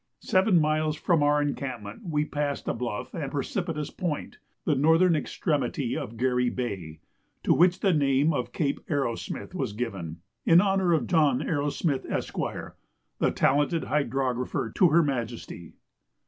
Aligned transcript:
Seven 0.23 0.59
miles 0.59 0.95
from 0.95 1.21
our 1.21 1.39
encampment 1.43 2.01
we 2.09 2.25
passed 2.25 2.67
a 2.67 2.73
bluff 2.73 3.13
and 3.13 3.31
precipitous 3.31 3.91
point, 3.91 4.39
the 4.65 4.73
northern 4.73 5.15
extremity 5.15 5.95
of 5.95 6.17
Garry 6.17 6.49
Bay, 6.49 7.01
to 7.43 7.53
which 7.53 7.81
the 7.81 7.93
name 7.93 8.33
of 8.33 8.51
Cape 8.51 8.79
Arrowsmith 8.89 9.53
was 9.53 9.73
given, 9.73 10.21
in 10.43 10.59
honour 10.59 10.91
of 10.93 11.05
John 11.05 11.39
Arrowsmith, 11.43 12.07
Esq., 12.09 12.35
the 13.19 13.29
talented 13.31 13.83
hydrographer 13.83 14.71
to 14.73 14.89
Her 14.89 15.03
Majesty. 15.03 15.75